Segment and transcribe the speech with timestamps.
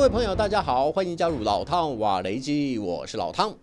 [0.00, 3.54] 各位朋友，大家好，欢迎加入老汤瓦雷基，我是老汤。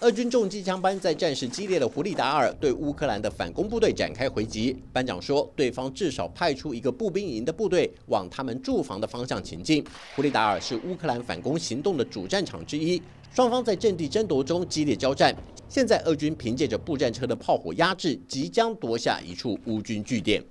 [0.00, 4.76] 俄军重机枪班在战事激烈的胡利达尔对乌克兰的反攻部队展开回击。
[4.92, 9.82] 班长说，对方至少派出一个步兵营的部队往他们驻防的方向前进。
[10.14, 13.00] 胡利达尔是乌克兰反攻行动的主战场之一，
[13.32, 15.34] 双方在阵地争夺中激烈交战。
[15.66, 20.44] 现在，俄军凭借着步战车的炮火压制，即将夺下一处乌军据点。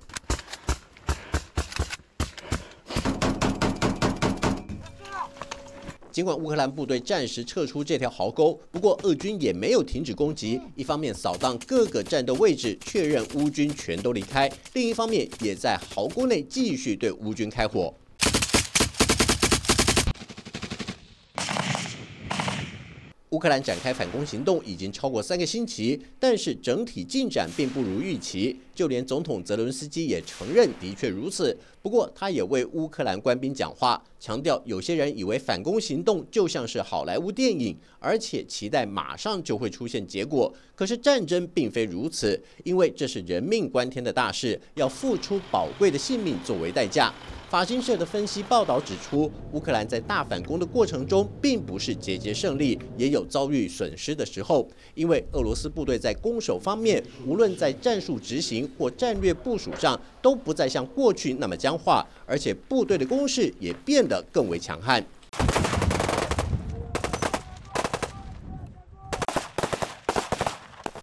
[6.12, 10.60] 尽管乌克兰部队暂时撤出这条壕沟，不过俄军也没有停止攻击。
[10.74, 17.94] 一方面扫荡各个战斗位置，确认乌军全都离开；另一方面也在壕沟内继续对乌军开火。
[23.30, 28.58] 乌克兰展开反攻行动已经超过三个星期，但是整体进展并不如预期。
[28.74, 31.56] 就连总统泽伦斯基也承认的确如此。
[31.80, 40.52] 不过，他也为乌克兰官兵讲话，强调有些人以为反攻行动就像是好莱坞电影，而且期待马上就会出现结果。
[40.74, 47.12] 可是战争并非如此，因为这是人命关天的大事，要付出宝贵的性命作为代价。
[47.50, 54.68] 法新社的分析报道指出，乌克兰在大反攻的过程中，并不是节节胜利，也有遭遇损失的时候。
[54.94, 65.04] 因为俄罗斯部队在攻守方面，无论在战术执行或战略部署上，都不再像过去那么僵化，而且部队的攻势也变得更为强悍。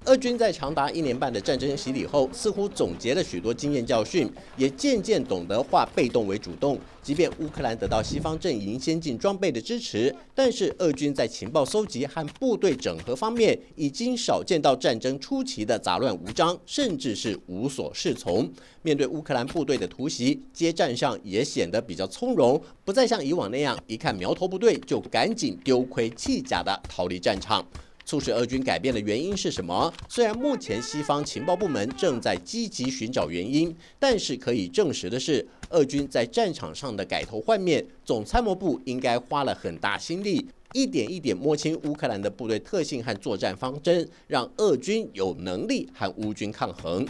[0.08, 6.80] 俄军在长达一年半的战争洗礼后，似乎总结了许多经验教训，也渐渐懂得化被动为主动。
[7.04, 18.50] 即便乌克兰得到西方阵营先进装备的支持，但是俄军在情报搜集和部队整合方面，已经少见到战争初期的杂乱无章，甚至是无所适从。
[18.84, 27.66] 面对乌克兰部队的突袭，接战上也显得比较从容，不再像以往那样，一看苗头不对就赶紧丢盔弃甲的逃离战场。
[28.08, 29.94] 促使俄军改变的原因是什么？
[30.08, 47.06] 虽然目前西方情报部门正在积极寻找原因，但是可以证实的是，俄军在战场上的改头换面，总参谋部应该花了很大心力，一点一点摸清乌克兰的部队特性和作战方针，让俄军有能力和乌军抗衡。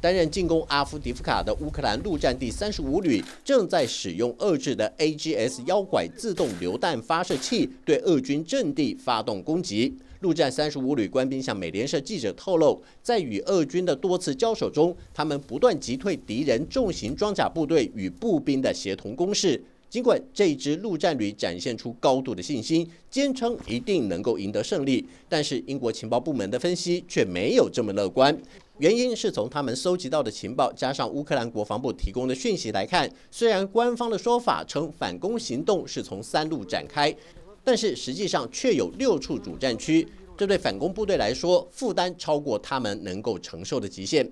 [0.00, 9.94] 担任进攻阿夫迪夫卡的乌克兰陆战第三十五旅正在使用遏制的 AGS 腰拐自动榴弹发射器对俄军阵地发动攻击。
[10.20, 19.62] 陆战三十五旅官兵向美联社记者透露，在与俄军的多次交手中，他们不断击退敌人重型装甲部队与步兵的协同攻势。
[19.88, 28.36] 尽管这支陆战旅展现出高度的信心，坚称一定能够赢得胜利，但是英国情报部门的分析却没有这么乐观。
[28.80, 37.14] 原因是从他们搜集到的情报，加上乌克兰国防部提供的讯息来看，虽然官方的说法称反攻行动是从三路展开，
[37.62, 44.26] 但是实际上却有六处主战区，这对反攻部队来说，负担超过他们能够承受的极限。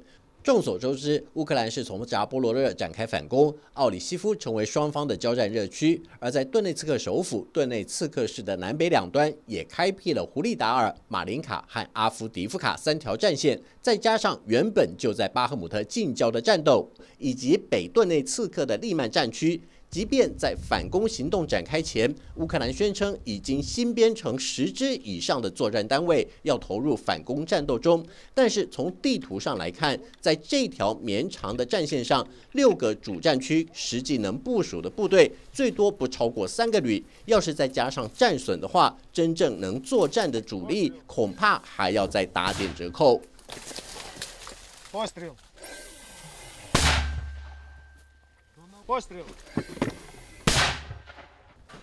[0.48, 16.88] 众所周知，乌克兰是从扎波罗热展开反攻，奥里西夫成为双方的交战热区；而在顿内茨克首府顿内茨克市的南北两端，也开辟了胡利达尔、马林卡和阿夫迪夫卡三条战线，再加上原本就在巴赫姆特近郊的战斗，
[17.18, 19.60] 以及北顿内茨克的利曼战区。
[19.90, 28.04] 即便在反攻行动展开前，乌克兰宣称已经新编成十支以上的作战单位要投入反攻战斗中，
[28.34, 37.02] 但是从地图上来看，在这条绵长的战线上，六个主战区实际能部署的部队最多不超过三个旅。
[37.24, 43.22] 要是再加上战损的话，真正能作战的主力恐怕还要再打点折扣。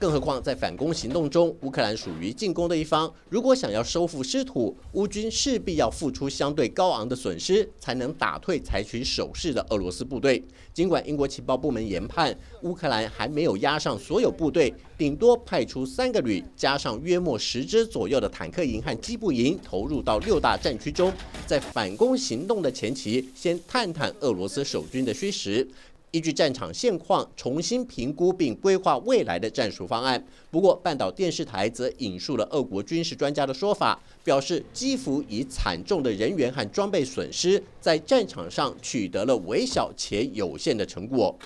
[0.05, 3.11] 更何况，在反攻行动中，乌克兰属于进攻的一方。
[3.27, 10.43] 如果想要收复失土，乌军势必要付出相对高昂的损失，才能打退采取守势的俄罗斯部队。
[10.75, 21.11] 尽管英国情报部门研判，乌克兰还没有压上所有部队，顶多派出三个旅，加上约莫十支左右的坦克营和机步营，投入到六大战区中，
[21.47, 25.67] 在反攻行动的前期，先探探俄罗斯守军的虚实。
[26.15, 30.25] 依据战场现况，重新评估并规划未来的战术方案。
[30.49, 41.37] 不过，半岛电视台则引述了俄国军事专家的说法，表示基辅以惨重的人员和装备损失，在战场上取得了微小且有限的成果。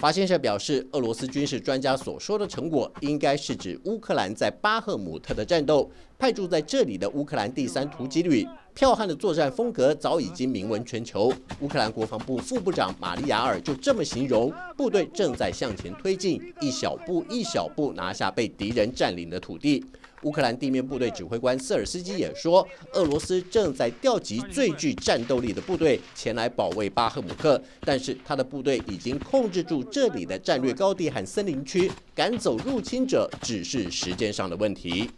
[0.00, 5.90] 法新社表示，俄罗斯军事专家所说的成果，应该是指乌克兰在巴赫姆特的战斗。
[6.18, 11.30] 派驻在这里的乌克兰第三突击旅，剽悍的作战风格早已经名闻全球。
[11.60, 19.84] 乌克兰国防部副部长玛利亚尔就这么形容：部队正在向前推进，一小步一小步拿下被敌人占领的土地。
[20.22, 35.10] 乌克兰地面部队指挥官瑟尔斯基也说，俄罗斯正在调集最具战斗力的部队前来保卫巴赫姆克，但是他的部队已经控制住这里的战略高地和森林区，赶走入侵者只是时间上的问题。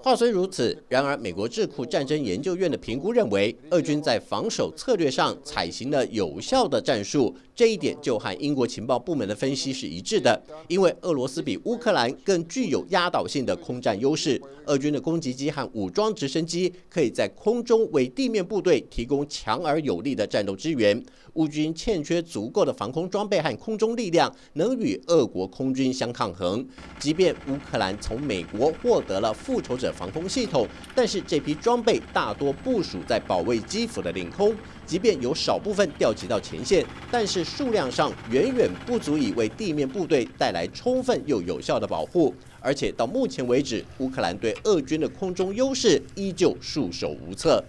[0.00, 7.34] 话虽如此，然而美国智库战争研究院的评估认为，俄军在防守策略上采行了有效的战术。
[7.58, 14.40] 这一点就和英国情报部门的分析是一致的，因为俄罗斯比乌克兰更具有压倒性的空战优势。
[14.66, 21.04] 俄军的攻击机和武装直升机可以在空中为地面部队提供强而有力的战斗支援。
[21.32, 26.64] 乌军欠缺足够的防空装备和空中力量，能与俄国空军相抗衡。
[27.00, 30.64] 即便乌克兰从美国获得了复仇者防空系统，
[30.94, 34.54] 但是这批装备大多部署在保卫基辅的领空。
[34.88, 42.34] 即便有少部分调集到前线，但是数量上远远不足以为地面部队带来充分又有效的保护。
[42.58, 47.62] 而且到目前为止，乌克兰对俄军的空中优势依旧束手无策。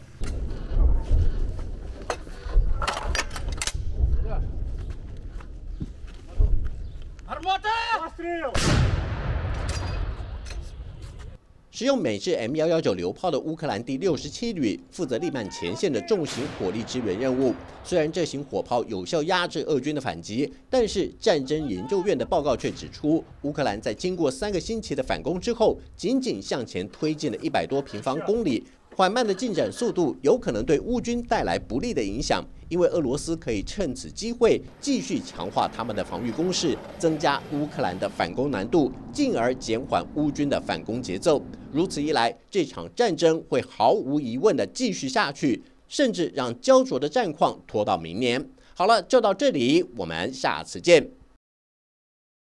[11.79, 17.55] 使用美制 M 幺幺九榴炮的乌克兰第六十七旅负责利曼前线的重型火力支援任务。
[17.85, 28.61] 虽然这型火炮有效压制俄军的反击，但是战争研究院的报告却指出，乌克兰在经过三个星期的反攻之后，仅仅向前推进了一百多平方公里。
[28.95, 41.41] 缓慢的进展速度有可能对乌军带来不利的影响，因为俄罗斯可以趁此机会继续强化他们的防御攻势，增加乌克兰的反攻难度，进而减缓乌军的反攻节奏。
[41.71, 48.49] 如此一来，这场战争会毫无疑问的继续下去，甚至让焦灼的战况拖到明年。
[48.73, 51.18] 好了，就到这里，我们下次见。